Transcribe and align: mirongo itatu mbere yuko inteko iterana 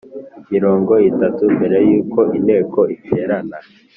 mirongo 0.53 0.93
itatu 1.09 1.43
mbere 1.55 1.77
yuko 1.89 2.19
inteko 2.37 2.79
iterana 2.95 3.57